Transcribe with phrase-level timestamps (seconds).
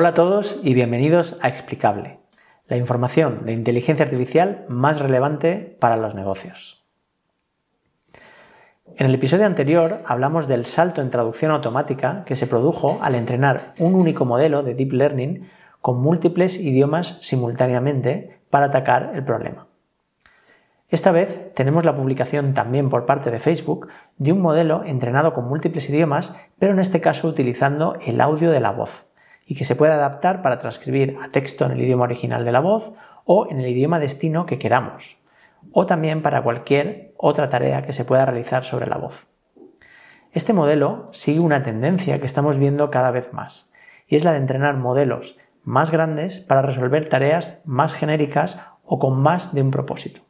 [0.00, 2.20] Hola a todos y bienvenidos a Explicable,
[2.68, 6.84] la información de inteligencia artificial más relevante para los negocios.
[8.94, 13.74] En el episodio anterior hablamos del salto en traducción automática que se produjo al entrenar
[13.80, 15.50] un único modelo de Deep Learning
[15.80, 19.66] con múltiples idiomas simultáneamente para atacar el problema.
[20.90, 25.48] Esta vez tenemos la publicación también por parte de Facebook de un modelo entrenado con
[25.48, 29.07] múltiples idiomas, pero en este caso utilizando el audio de la voz
[29.48, 32.60] y que se puede adaptar para transcribir a texto en el idioma original de la
[32.60, 32.92] voz
[33.24, 35.16] o en el idioma destino que queramos,
[35.72, 39.26] o también para cualquier otra tarea que se pueda realizar sobre la voz.
[40.32, 43.72] Este modelo sigue una tendencia que estamos viendo cada vez más,
[44.06, 49.18] y es la de entrenar modelos más grandes para resolver tareas más genéricas o con
[49.18, 50.20] más de un propósito.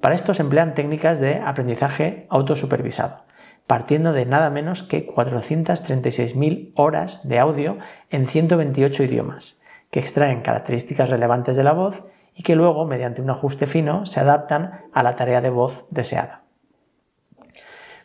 [0.00, 3.24] Para esto se emplean técnicas de aprendizaje autosupervisado,
[3.68, 7.76] partiendo de nada menos que 436.000 horas de audio
[8.08, 9.58] en 128 idiomas,
[9.90, 12.02] que extraen características relevantes de la voz
[12.34, 16.44] y que luego, mediante un ajuste fino, se adaptan a la tarea de voz deseada.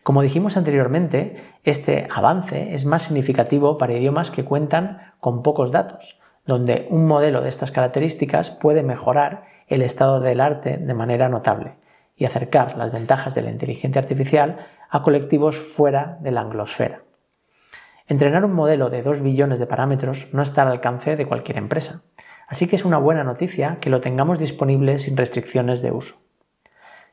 [0.03, 6.19] Como dijimos anteriormente, este avance es más significativo para idiomas que cuentan con pocos datos,
[6.45, 11.77] donde un modelo de estas características puede mejorar el estado del arte de manera notable
[12.23, 17.01] y acercar las ventajas de la inteligencia artificial a colectivos fuera de la anglosfera.
[18.07, 22.03] Entrenar un modelo de 2 billones de parámetros no está al alcance de cualquier empresa,
[22.47, 26.15] así que es una buena noticia que lo tengamos disponible sin restricciones de uso.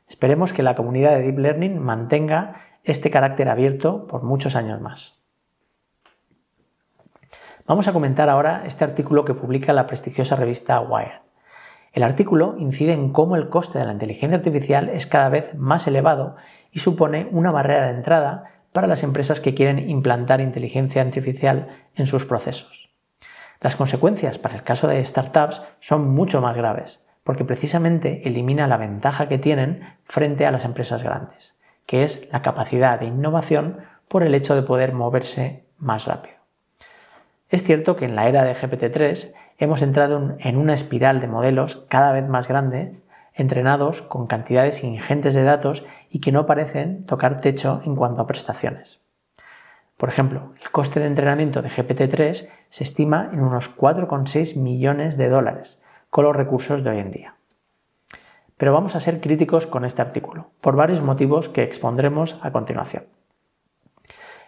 [0.09, 5.27] Esperemos que la comunidad de Deep Learning mantenga este carácter abierto por muchos años más.
[7.67, 11.30] Vamos a comentar ahora este artículo que publica la prestigiosa revista Wired.
[11.93, 15.87] El artículo incide en cómo el coste de la inteligencia artificial es cada vez más
[15.87, 16.37] elevado
[16.71, 22.07] y supone una barrera de entrada para las empresas que quieren implantar inteligencia artificial en
[22.07, 22.91] sus procesos.
[23.61, 28.77] Las consecuencias para el caso de startups son mucho más graves, porque precisamente elimina la
[28.77, 31.55] ventaja que tienen frente a las empresas grandes,
[31.87, 36.37] que es la capacidad de innovación por el hecho de poder moverse más rápido.
[37.49, 41.85] Es cierto que en la era de GPT-3 hemos entrado en una espiral de modelos
[41.89, 42.99] cada vez más grande
[43.35, 48.27] entrenados con cantidades ingentes de datos y que no parecen tocar techo en cuanto a
[48.27, 49.01] prestaciones.
[49.97, 55.29] Por ejemplo, el coste de entrenamiento de GPT-3 se estima en unos 4,6 millones de
[55.29, 55.79] dólares
[56.09, 57.35] con los recursos de hoy en día.
[58.57, 63.05] Pero vamos a ser críticos con este artículo, por varios motivos que expondremos a continuación.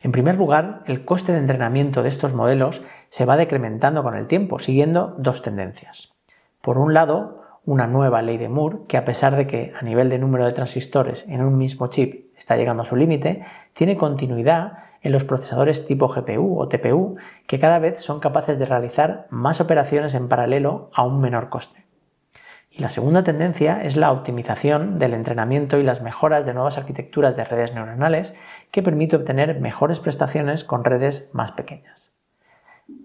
[0.02, 4.26] En primer lugar, el coste de entrenamiento de estos modelos se va decrementando con el
[4.26, 6.12] tiempo, siguiendo dos tendencias.
[6.60, 10.10] Por un lado, una nueva ley de Moore que a pesar de que a nivel
[10.10, 14.78] de número de transistores en un mismo chip está llegando a su límite, tiene continuidad
[15.02, 19.60] en los procesadores tipo GPU o TPU que cada vez son capaces de realizar más
[19.60, 21.86] operaciones en paralelo a un menor coste.
[22.74, 27.36] Y la segunda tendencia es la optimización del entrenamiento y las mejoras de nuevas arquitecturas
[27.36, 28.34] de redes neuronales
[28.72, 32.12] que permite obtener mejores prestaciones con redes más pequeñas.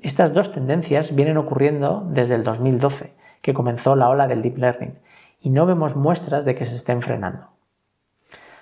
[0.02, 4.98] Estas dos tendencias vienen ocurriendo desde el 2012 que comenzó la ola del deep learning
[5.40, 7.50] y no vemos muestras de que se estén frenando.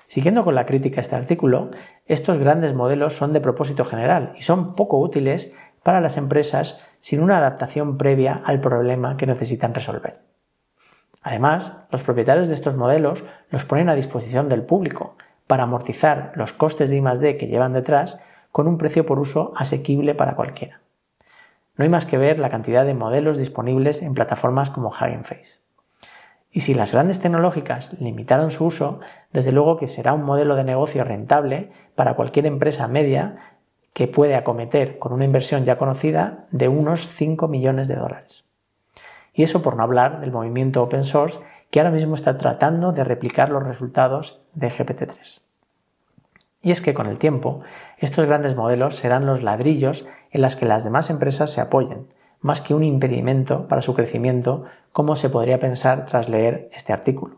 [0.08, 1.72] Siguiendo con la crítica a este artículo,
[2.06, 7.22] estos grandes modelos son de propósito general y son poco útiles para las empresas sin
[7.22, 10.22] una adaptación previa al problema que necesitan resolver.
[11.22, 15.16] Además, los propietarios de estos modelos los ponen a disposición del público
[15.48, 18.20] para amortizar los costes de I+D que llevan detrás
[18.52, 20.82] con un precio por uso asequible para cualquiera.
[21.76, 25.60] No hay más que ver la cantidad de modelos disponibles en plataformas como Hugging Face.
[26.50, 29.02] Y si las grandes tecnológicas limitaron su uso,
[29.34, 33.36] desde luego que será un modelo de negocio rentable para cualquier empresa media
[33.92, 38.46] que puede acometer con una inversión ya conocida de unos 5 millones de dólares.
[39.34, 41.40] Y eso por no hablar del movimiento open source
[41.70, 45.42] que ahora mismo está tratando de replicar los resultados de GPT-3.
[46.62, 47.62] Y es que con el tiempo,
[48.00, 52.08] estos grandes modelos serán los ladrillos en los que las demás empresas se apoyen,
[52.42, 57.38] más que un impedimento para su crecimiento, como se podría pensar tras leer este artículo.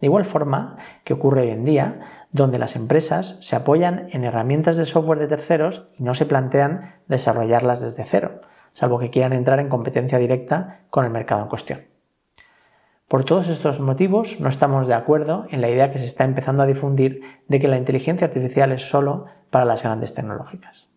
[0.00, 2.00] De igual forma que ocurre hoy en día,
[2.32, 7.00] donde las empresas se apoyan en herramientas de software de terceros y no se plantean
[7.06, 8.40] desarrollarlas desde cero,
[8.72, 11.89] salvo que quieran entrar en competencia directa con el mercado en cuestión.
[13.10, 16.62] Por todos estos motivos, no estamos de acuerdo en la idea que se está empezando
[16.62, 20.88] a difundir de que la inteligencia artificial es solo para las grandes tecnológicas.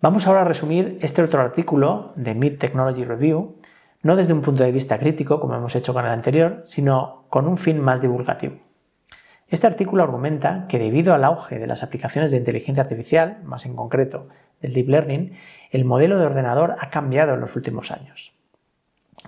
[0.00, 3.54] Vamos ahora a resumir este otro artículo de Mid Technology Review,
[4.02, 7.48] no desde un punto de vista crítico, como hemos hecho con el anterior, sino con
[7.48, 8.54] un fin más divulgativo.
[9.48, 13.74] Este artículo argumenta que debido al auge de las aplicaciones de inteligencia artificial, más en
[13.74, 14.28] concreto
[14.60, 15.32] del Deep Learning,
[15.72, 18.39] el modelo de ordenador ha cambiado en los últimos años.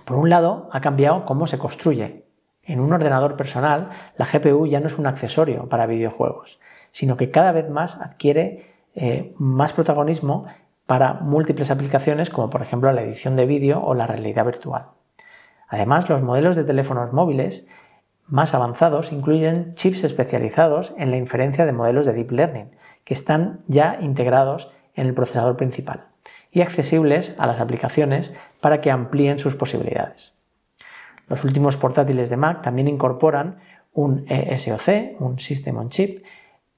[0.05, 2.25] Por un lado, ha cambiado cómo se construye.
[2.63, 6.59] En un ordenador personal, la GPU ya no es un accesorio para videojuegos,
[6.91, 10.45] sino que cada vez más adquiere eh, más protagonismo
[10.85, 14.87] para múltiples aplicaciones como por ejemplo la edición de vídeo o la realidad virtual.
[15.67, 17.67] Además, los modelos de teléfonos móviles
[18.27, 22.71] más avanzados incluyen chips especializados en la inferencia de modelos de Deep Learning,
[23.03, 26.12] que están ya integrados en el procesador principal
[26.53, 30.33] y accesibles a las aplicaciones para que amplíen sus posibilidades.
[31.27, 33.59] Los últimos portátiles de Mac también incorporan
[33.91, 36.23] un SoC, un System on Chip,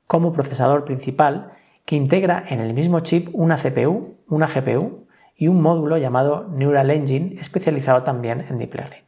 [0.07, 1.51] como procesador principal
[1.86, 6.89] que integra en el mismo chip una CPU, una GPU y un módulo llamado Neural
[6.92, 9.04] Engine especializado también en Deep Learning.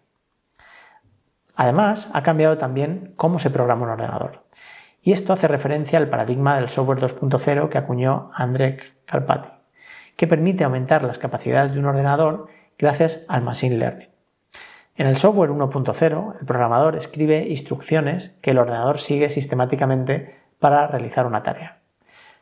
[1.56, 4.44] Además, ha cambiado también cómo se programa un ordenador.
[5.02, 9.57] Y esto hace referencia al paradigma del software 2.0 que acuñó Andrej Karpathy,
[10.18, 12.48] que permite aumentar las capacidades de un ordenador
[12.78, 14.10] gracias al Machine Learning.
[14.96, 21.28] En el software 1.0, el programador escribe instrucciones que el ordenador sigue sistemáticamente para realizar
[21.28, 21.78] una tarea.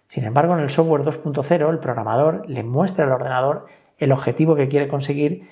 [0.08, 3.66] Sin embargo, en el software 2.0, el programador le muestra al ordenador
[3.98, 5.50] el objetivo que quiere conseguir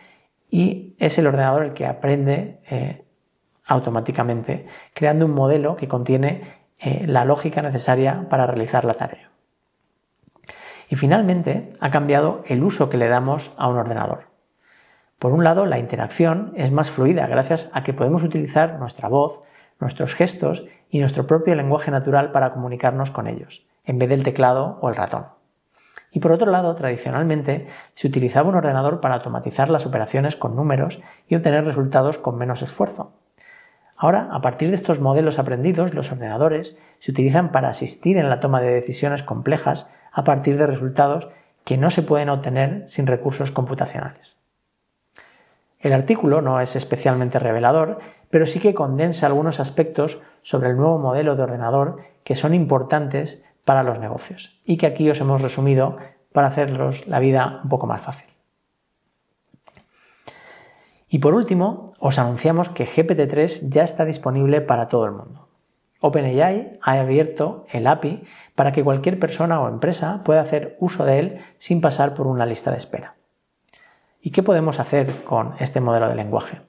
[0.49, 3.03] y es el ordenador el que aprende eh,
[3.65, 6.43] automáticamente, creando un modelo que contiene
[6.79, 9.32] eh, la lógica necesaria para realizar la tarea.
[10.93, 14.27] Y finalmente, ha cambiado el uso que le damos a un ordenador.
[15.17, 19.41] Por un lado, la interacción es más fluida gracias a que podemos utilizar nuestra voz,
[19.79, 24.77] nuestros gestos y nuestro propio lenguaje natural para comunicarnos con ellos, en vez del teclado
[24.81, 25.25] o el ratón.
[26.11, 30.99] Y por otro lado, tradicionalmente se utilizaba un ordenador para automatizar las operaciones con números
[31.27, 33.13] y obtener resultados con menos esfuerzo.
[33.97, 38.39] Ahora, a partir de estos modelos aprendidos, los ordenadores se utilizan para asistir en la
[38.39, 41.27] toma de decisiones complejas a partir de resultados
[41.65, 44.37] que no se pueden obtener sin recursos computacionales.
[45.79, 47.99] El artículo no es especialmente revelador,
[48.29, 53.43] pero sí que condensa algunos aspectos sobre el nuevo modelo de ordenador que son importantes
[53.65, 55.97] para los negocios y que aquí os hemos resumido
[56.31, 58.29] para hacerlos la vida un poco más fácil.
[61.09, 65.47] Y por último, os anunciamos que GPT-3 ya está disponible para todo el mundo.
[66.05, 68.23] OpenAI ha abierto el API
[68.55, 72.45] para que cualquier persona o empresa pueda hacer uso de él sin pasar por una
[72.45, 73.15] lista de espera.
[74.21, 76.59] ¿Y qué podemos hacer con este modelo de lenguaje?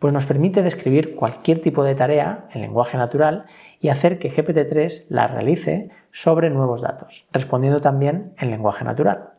[0.00, 3.46] Pues nos permite describir cualquier tipo de tarea en lenguaje natural
[3.80, 9.34] y hacer que GPT-3 la realice sobre nuevos datos, respondiendo también en lenguaje natural.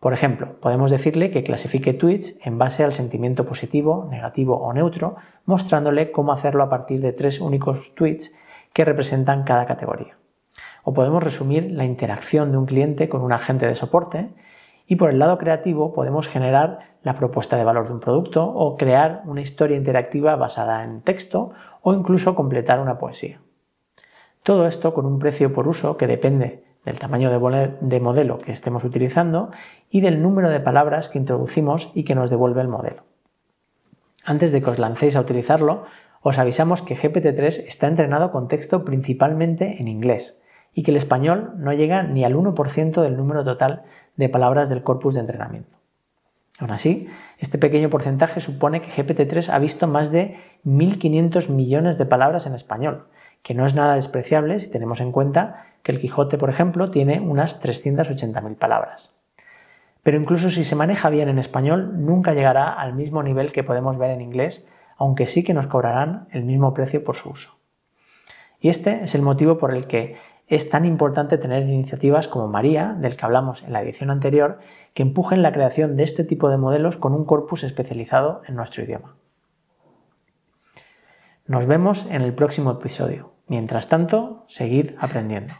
[0.00, 5.14] Por ejemplo, podemos decirle que clasifique tweets en base al sentimiento positivo, negativo o neutro,
[5.46, 8.34] mostrándole cómo hacerlo a partir de tres únicos tweets
[8.74, 10.18] que representan cada categoría.
[10.82, 14.34] O podemos resumir la interacción de un cliente con un agente de soporte
[14.86, 18.76] y por el lado creativo podemos generar la propuesta de valor de un producto o
[18.76, 23.40] crear una historia interactiva basada en texto o incluso completar una poesía.
[24.42, 28.84] Todo esto con un precio por uso que depende del tamaño de, modelo que estemos
[28.84, 29.50] utilizando
[29.88, 33.04] y del número de palabras que introducimos y que nos devuelve el modelo.
[34.24, 35.84] Antes de que os lancéis a utilizarlo,
[36.24, 40.40] os avisamos que GPT-3 está entrenado con texto principalmente en inglés
[40.72, 43.82] y que el español no llega ni al 1% del número total
[44.16, 45.76] de palabras del corpus de entrenamiento.
[46.58, 52.06] Aún así, este pequeño porcentaje supone que GPT-3 ha visto más de 1.500 millones de
[52.06, 53.06] palabras en español,
[53.42, 57.20] que no es nada despreciable si tenemos en cuenta que el Quijote, por ejemplo, tiene
[57.20, 59.12] unas 380.000 palabras.
[60.02, 63.98] Pero incluso si se maneja bien en español, nunca llegará al mismo nivel que podemos
[63.98, 67.58] ver en inglés, aunque sí que nos cobrarán el mismo precio por su uso.
[68.60, 72.94] Y este es el motivo por el que es tan importante tener iniciativas como María,
[72.98, 74.58] del que hablamos en la edición anterior,
[74.92, 78.82] que empujen la creación de este tipo de modelos con un corpus especializado en nuestro
[78.82, 79.16] idioma.
[81.46, 83.32] Nos vemos en el próximo episodio.
[83.46, 85.52] Mientras tanto, seguid aprendiendo.